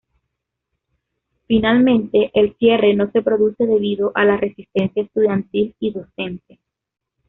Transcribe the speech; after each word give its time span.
Finalmente 1.45 2.31
el 2.33 2.55
cierre 2.57 2.95
no 2.95 3.11
se 3.11 3.21
produce 3.21 3.67
debido 3.67 4.11
a 4.15 4.25
la 4.25 4.35
resistencia 4.35 5.03
estudiantil 5.03 5.75
y 5.79 5.91
docente. 5.91 6.57